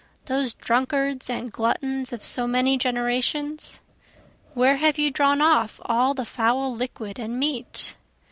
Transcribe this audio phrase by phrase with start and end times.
[0.25, 3.81] Those drunkards and gluttons of so many generations?
[4.55, 7.95] Where have you drawn off all the foul liquid and meat?